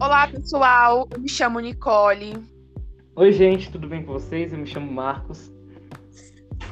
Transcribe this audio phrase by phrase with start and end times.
[0.00, 1.08] Olá, pessoal.
[1.12, 2.32] Eu me chamo Nicole.
[3.16, 4.52] Oi, gente, tudo bem com vocês?
[4.52, 5.50] Eu me chamo Marcos.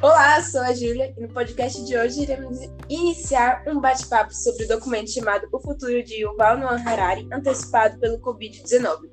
[0.00, 2.56] Olá, sou a Júlia e no podcast de hoje iremos
[2.88, 8.20] iniciar um bate-papo sobre o documento chamado O Futuro de Yuval Noah Harari, antecipado pelo
[8.20, 9.10] Covid-19.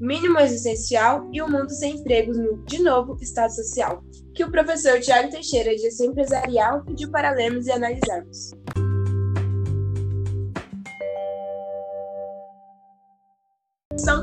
[0.00, 4.02] Mínimo existencial e o um mundo sem empregos no, de novo, estado social,
[4.34, 8.50] que o professor Tiago Teixeira, de gestão empresarial, pediu para lermos e analisarmos.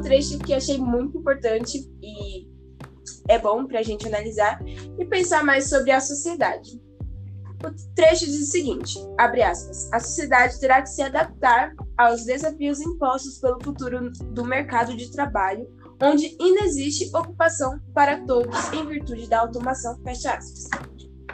[0.01, 2.49] Trecho que achei muito importante e
[3.27, 4.59] é bom para a gente analisar
[4.99, 6.81] e pensar mais sobre a sociedade.
[7.63, 12.81] O trecho diz o seguinte, abre aspas, a sociedade terá que se adaptar aos desafios
[12.81, 15.69] impostos pelo futuro do mercado de trabalho,
[16.01, 20.69] onde ainda existe ocupação para todos em virtude da automação, fecha aspas.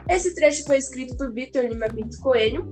[0.09, 2.67] Esse trecho foi escrito por Vitor Lima Pinto Coelho,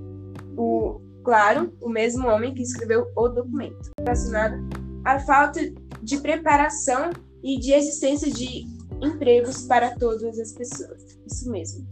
[0.56, 4.56] o, claro, o mesmo homem que escreveu o documento, relacionado
[5.04, 5.60] à falta
[6.06, 7.10] de preparação
[7.42, 8.64] e de existência de
[9.02, 11.18] empregos para todas as pessoas.
[11.26, 11.86] Isso mesmo.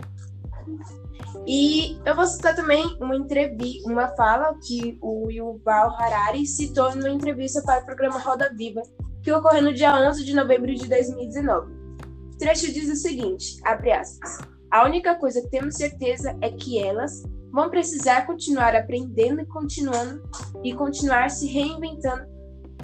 [1.46, 7.10] E eu vou citar também uma entrevista, uma fala que o Yuval Harari citou numa
[7.10, 8.82] entrevista para o programa Roda Viva,
[9.20, 11.72] que ocorreu no dia 11 de novembro de 2019.
[11.72, 14.38] O trecho diz o seguinte, abre aspas,
[14.70, 20.22] a única coisa que temos certeza é que elas vão precisar continuar aprendendo e continuando
[20.62, 22.33] e continuar se reinventando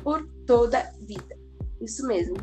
[0.03, 1.39] por toda a vida.
[1.81, 2.37] Isso mesmo.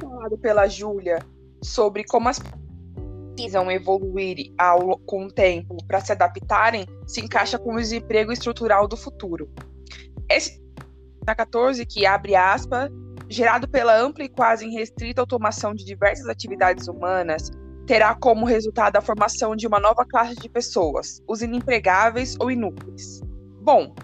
[0.00, 1.18] falado pela Júlia
[1.62, 2.38] sobre como as
[3.34, 8.88] precisam evoluir ao, com o tempo para se adaptarem se encaixa com o desemprego estrutural
[8.88, 9.48] do futuro.
[10.28, 10.60] Esse
[11.24, 12.90] na 14 que abre aspas,
[13.28, 17.50] gerado pela ampla e quase irrestrita automação de diversas atividades humanas,
[17.88, 23.22] terá como resultado a formação de uma nova classe de pessoas, os inempregáveis ou inúteis.
[23.62, 23.94] Bom,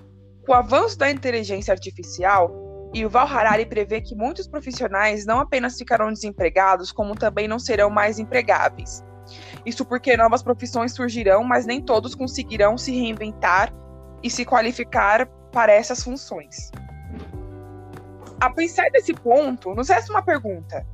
[0.46, 2.50] com o avanço da inteligência artificial,
[2.94, 7.90] o Val Harari prevê que muitos profissionais não apenas ficarão desempregados, como também não serão
[7.90, 9.04] mais empregáveis.
[9.66, 13.70] Isso porque novas profissões surgirão, mas nem todos conseguirão se reinventar
[14.22, 16.70] e se qualificar para essas funções.
[18.40, 20.86] A pensar desse ponto, nos resta uma pergunta: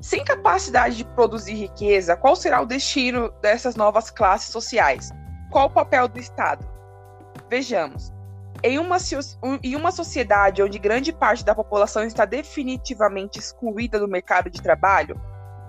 [0.00, 5.10] sem capacidade de produzir riqueza, qual será o destino dessas novas classes sociais?
[5.50, 6.66] Qual o papel do Estado?
[7.48, 8.12] Vejamos.
[8.62, 8.96] Em uma,
[9.62, 15.20] em uma sociedade onde grande parte da população está definitivamente excluída do mercado de trabalho,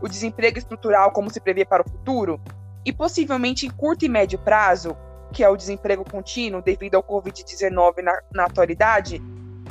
[0.01, 2.39] o desemprego estrutural, como se prevê para o futuro,
[2.85, 4.95] e possivelmente em curto e médio prazo,
[5.33, 9.21] que é o desemprego contínuo devido ao Covid-19 na, na atualidade,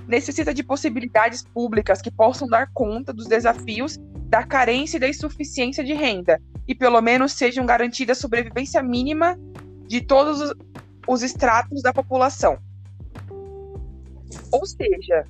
[0.06, 5.84] necessita de possibilidades públicas que possam dar conta dos desafios da carência e da insuficiência
[5.84, 9.38] de renda, e pelo menos sejam garantidas a sobrevivência mínima
[9.86, 10.54] de todos os,
[11.06, 12.58] os estratos da população.
[14.50, 15.24] Ou seja,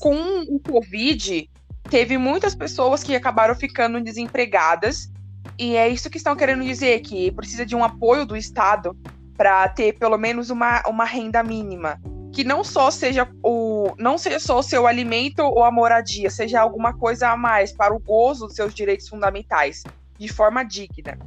[0.00, 0.16] com
[0.48, 1.48] o Covid,
[1.90, 5.10] teve muitas pessoas que acabaram ficando desempregadas,
[5.58, 8.96] e é isso que estão querendo dizer, que precisa de um apoio do Estado
[9.36, 12.00] para ter pelo menos uma, uma renda mínima.
[12.32, 13.65] Que não só seja o.
[13.98, 17.94] não seja só o seu alimento ou a moradia, seja alguma coisa a mais para
[17.94, 19.82] o gozo dos seus direitos fundamentais,
[20.18, 21.18] de forma digna.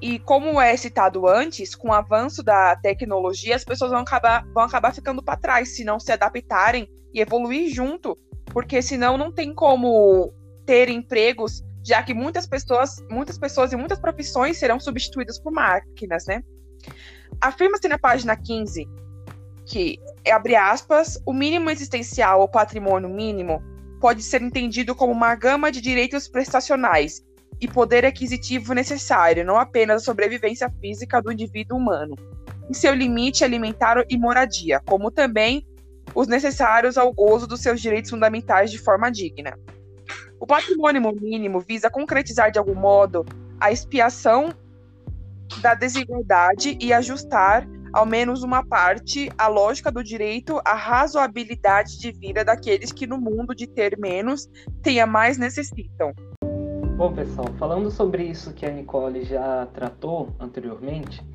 [0.00, 4.62] E como é citado antes, com o avanço da tecnologia, as pessoas vão acabar, vão
[4.62, 8.16] acabar ficando para trás se não se adaptarem e evoluir junto,
[8.52, 10.32] porque senão não tem como
[10.64, 16.26] ter empregos, já que muitas pessoas, muitas pessoas e muitas profissões serão substituídas por máquinas,
[16.26, 16.42] né?
[17.40, 18.86] Afirma-se na página 15
[19.68, 20.00] que,
[20.32, 23.62] abre aspas, o mínimo existencial ou patrimônio mínimo
[24.00, 27.22] pode ser entendido como uma gama de direitos prestacionais
[27.60, 32.16] e poder aquisitivo necessário, não apenas a sobrevivência física do indivíduo humano,
[32.70, 35.66] em seu limite alimentar e moradia, como também
[36.14, 39.58] os necessários ao gozo dos seus direitos fundamentais de forma digna.
[40.40, 43.26] O patrimônio mínimo visa concretizar de algum modo
[43.60, 44.54] a expiação
[45.60, 47.66] da desigualdade e ajustar,
[47.98, 53.20] ao menos uma parte, a lógica do direito à razoabilidade de vida daqueles que no
[53.20, 54.48] mundo de ter menos
[54.80, 56.12] tenha mais necessitam.
[56.96, 61.26] Bom, pessoal, falando sobre isso que a Nicole já tratou anteriormente,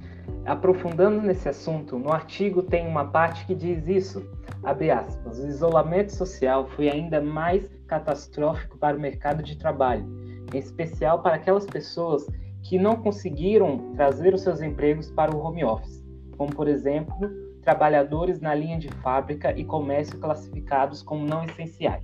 [0.46, 4.26] aprofundando nesse assunto, no artigo tem uma parte que diz isso,
[4.64, 10.06] abre aspas, o isolamento social foi ainda mais catastrófico para o mercado de trabalho,
[10.54, 12.26] em especial para aquelas pessoas
[12.62, 16.03] que não conseguiram trazer os seus empregos para o home office,
[16.38, 17.16] como, por exemplo,
[17.62, 22.04] trabalhadores na linha de fábrica e comércio classificados como não essenciais.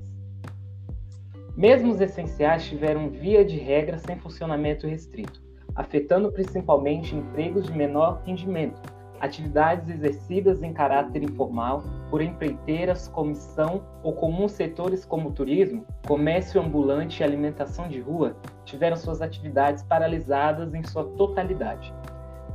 [1.56, 5.42] Mesmo os essenciais tiveram via de regra sem funcionamento restrito,
[5.76, 8.82] afetando principalmente empregos de menor rendimento,
[9.20, 17.22] atividades exercidas em caráter informal por empreiteiras, comissão ou comuns setores como turismo, comércio ambulante
[17.22, 21.94] e alimentação de rua tiveram suas atividades paralisadas em sua totalidade.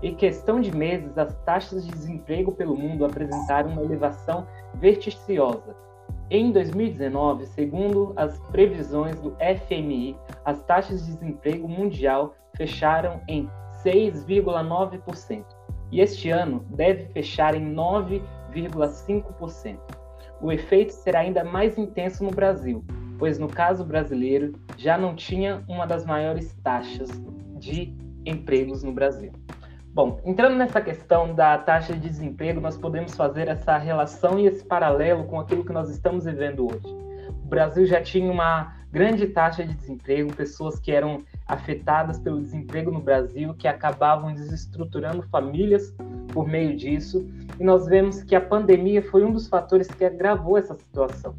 [0.03, 5.77] Em questão de meses, as taxas de desemprego pelo mundo apresentaram uma elevação vertiginosa.
[6.31, 9.37] Em 2019, segundo as previsões do
[9.67, 13.49] FMI, as taxas de desemprego mundial fecharam em
[13.85, 15.45] 6,9%
[15.93, 19.79] e este ano deve fechar em 9,5%.
[20.41, 22.83] O efeito será ainda mais intenso no Brasil,
[23.19, 27.09] pois no caso brasileiro já não tinha uma das maiores taxas
[27.59, 27.95] de
[28.27, 29.31] empregos no Brasil.
[29.95, 34.65] Bom, entrando nessa questão da taxa de desemprego, nós podemos fazer essa relação e esse
[34.65, 36.85] paralelo com aquilo que nós estamos vivendo hoje.
[37.45, 42.91] O Brasil já tinha uma grande taxa de desemprego, pessoas que eram afetadas pelo desemprego
[42.91, 45.95] no Brasil, que acabavam desestruturando famílias
[46.33, 47.25] por meio disso,
[47.61, 51.37] e nós vemos que a pandemia foi um dos fatores que agravou essa situação.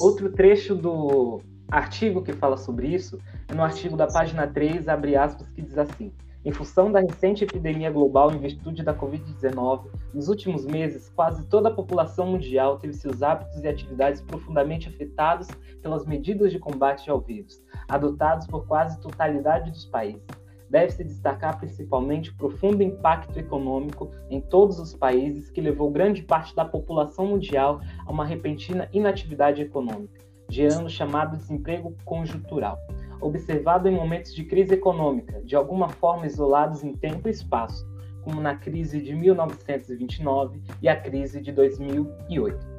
[0.00, 1.40] Outro trecho do
[1.70, 3.16] artigo que fala sobre isso
[3.46, 6.12] é no artigo da página 3, abre aspas, que diz assim:
[6.44, 11.70] em função da recente epidemia global em virtude da Covid-19, nos últimos meses, quase toda
[11.70, 15.48] a população mundial teve seus hábitos e atividades profundamente afetados
[15.80, 20.22] pelas medidas de combate ao vírus, adotados por quase totalidade dos países.
[20.68, 26.54] Deve-se destacar principalmente o profundo impacto econômico em todos os países que levou grande parte
[26.54, 30.20] da população mundial a uma repentina inatividade econômica,
[30.50, 32.78] gerando o chamado desemprego conjuntural
[33.20, 37.86] observado em momentos de crise econômica, de alguma forma isolados em tempo e espaço,
[38.22, 42.74] como na crise de 1929 e a crise de 2008.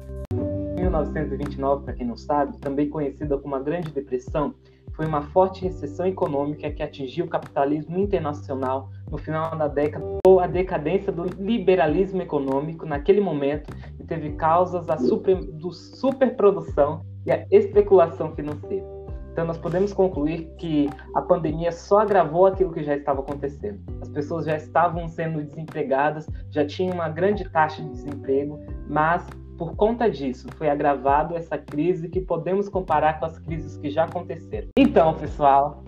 [0.76, 4.54] 1929, para quem não sabe, também conhecida como a Grande Depressão,
[4.96, 10.40] foi uma forte recessão econômica que atingiu o capitalismo internacional no final da década, ou
[10.40, 15.38] a decadência do liberalismo econômico naquele momento e teve causas da super,
[15.70, 18.95] superprodução e a especulação financeira.
[19.36, 23.78] Então, nós podemos concluir que a pandemia só agravou aquilo que já estava acontecendo.
[24.00, 29.26] As pessoas já estavam sendo desempregadas, já tinham uma grande taxa de desemprego, mas
[29.58, 34.04] por conta disso foi agravado essa crise que podemos comparar com as crises que já
[34.04, 34.68] aconteceram.
[34.74, 35.84] Então, pessoal.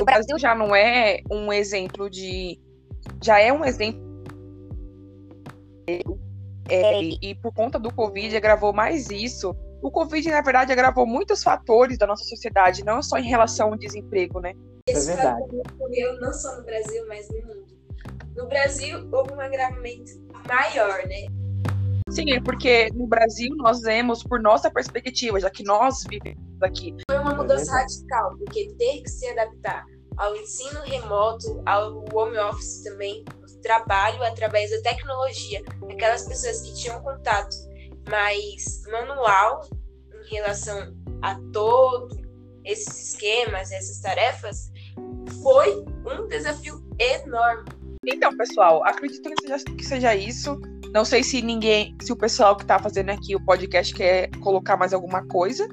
[0.00, 2.58] O Brasil já não é um exemplo de.
[3.22, 4.02] Já é um exemplo.
[6.68, 11.42] É, e por conta do Covid agravou mais isso o Covid, na verdade, agravou muitos
[11.42, 14.52] fatores da nossa sociedade, não só em relação ao desemprego, né?
[14.88, 15.42] Esse é verdade.
[15.72, 17.66] ocorreu não só no Brasil, mas no mundo.
[18.36, 20.12] No Brasil, houve um agravamento
[20.46, 21.26] maior, né?
[22.10, 26.94] Sim, é porque no Brasil nós vemos por nossa perspectiva, já que nós vivemos aqui.
[27.10, 29.84] Foi uma mudança é radical, porque ter que se adaptar
[30.16, 33.24] ao ensino remoto, ao home office também,
[33.62, 37.67] trabalho através da tecnologia, aquelas pessoas que tinham contato
[38.08, 39.68] mais manual
[40.12, 42.16] em relação a todos
[42.64, 44.70] esses esquemas, essas tarefas,
[45.42, 47.64] foi um desafio enorme.
[48.06, 50.60] Então, pessoal, acredito que seja, que seja isso.
[50.92, 54.76] Não sei se ninguém, se o pessoal que está fazendo aqui o podcast quer colocar
[54.76, 55.68] mais alguma coisa.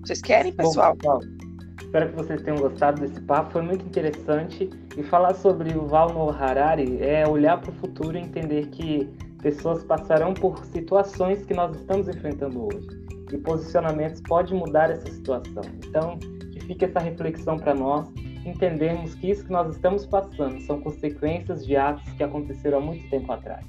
[0.00, 0.94] Vocês querem, pessoal?
[1.02, 1.34] Bom, pessoal,
[1.80, 3.52] espero que vocês tenham gostado desse papo.
[3.52, 4.68] Foi muito interessante.
[4.96, 9.08] E falar sobre o Val no Harari é olhar para o futuro e entender que
[9.44, 12.88] pessoas passarão por situações que nós estamos enfrentando hoje.
[13.30, 15.62] E posicionamentos podem mudar essa situação.
[15.86, 18.08] Então, que fique essa reflexão para nós,
[18.46, 23.08] entendermos que isso que nós estamos passando são consequências de atos que aconteceram há muito
[23.10, 23.66] tempo atrás.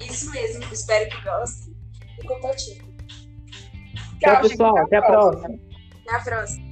[0.00, 1.74] Isso mesmo, espero que gostem
[2.20, 2.92] e compartilhem.
[4.20, 4.78] Tchau, pessoal.
[4.78, 5.58] Até a próxima.
[6.04, 6.71] Até a próxima.